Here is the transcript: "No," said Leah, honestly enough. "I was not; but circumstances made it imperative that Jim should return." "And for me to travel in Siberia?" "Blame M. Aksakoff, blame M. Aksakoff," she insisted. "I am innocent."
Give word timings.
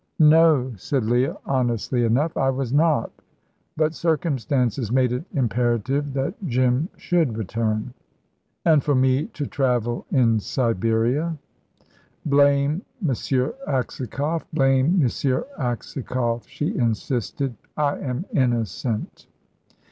"No," 0.17 0.73
said 0.77 1.05
Leah, 1.05 1.37
honestly 1.45 2.03
enough. 2.03 2.35
"I 2.35 2.49
was 2.49 2.73
not; 2.73 3.11
but 3.77 3.93
circumstances 3.93 4.91
made 4.91 5.11
it 5.11 5.25
imperative 5.31 6.13
that 6.13 6.33
Jim 6.47 6.89
should 6.97 7.37
return." 7.37 7.93
"And 8.65 8.83
for 8.83 8.95
me 8.95 9.27
to 9.27 9.45
travel 9.45 10.07
in 10.11 10.39
Siberia?" 10.39 11.37
"Blame 12.25 12.81
M. 13.03 13.09
Aksakoff, 13.11 14.43
blame 14.51 14.99
M. 14.99 15.05
Aksakoff," 15.59 16.47
she 16.47 16.75
insisted. 16.75 17.55
"I 17.77 17.99
am 17.99 18.25
innocent." 18.33 19.27